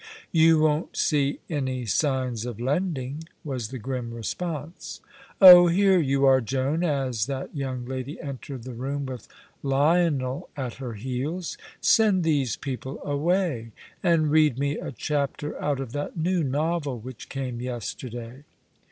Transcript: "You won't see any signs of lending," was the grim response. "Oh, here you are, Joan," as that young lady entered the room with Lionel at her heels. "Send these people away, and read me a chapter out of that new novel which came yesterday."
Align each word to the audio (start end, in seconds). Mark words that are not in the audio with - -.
"You 0.31 0.57
won't 0.57 0.97
see 0.97 1.41
any 1.47 1.85
signs 1.85 2.43
of 2.47 2.59
lending," 2.59 3.25
was 3.43 3.67
the 3.67 3.77
grim 3.77 4.11
response. 4.11 4.99
"Oh, 5.39 5.67
here 5.67 5.99
you 5.99 6.25
are, 6.25 6.41
Joan," 6.41 6.83
as 6.83 7.27
that 7.27 7.55
young 7.55 7.85
lady 7.85 8.19
entered 8.19 8.63
the 8.63 8.73
room 8.73 9.05
with 9.05 9.27
Lionel 9.61 10.49
at 10.57 10.73
her 10.77 10.93
heels. 10.95 11.55
"Send 11.81 12.23
these 12.23 12.55
people 12.55 12.99
away, 13.03 13.73
and 14.01 14.31
read 14.31 14.57
me 14.57 14.79
a 14.79 14.91
chapter 14.91 15.55
out 15.61 15.79
of 15.79 15.91
that 15.91 16.17
new 16.17 16.43
novel 16.43 16.97
which 16.97 17.29
came 17.29 17.61
yesterday." 17.61 18.43